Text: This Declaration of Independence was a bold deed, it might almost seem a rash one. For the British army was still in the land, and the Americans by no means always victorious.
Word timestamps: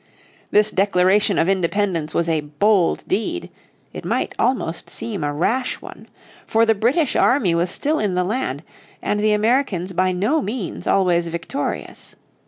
This 0.49 0.71
Declaration 0.71 1.37
of 1.37 1.47
Independence 1.47 2.11
was 2.11 2.27
a 2.27 2.41
bold 2.41 3.03
deed, 3.07 3.51
it 3.93 4.03
might 4.03 4.33
almost 4.39 4.89
seem 4.89 5.23
a 5.23 5.31
rash 5.31 5.79
one. 5.79 6.07
For 6.47 6.65
the 6.65 6.73
British 6.73 7.15
army 7.15 7.53
was 7.53 7.69
still 7.69 7.99
in 7.99 8.15
the 8.15 8.23
land, 8.23 8.63
and 9.03 9.19
the 9.19 9.33
Americans 9.33 9.93
by 9.93 10.11
no 10.11 10.41
means 10.41 10.87
always 10.87 11.27
victorious. 11.27 12.15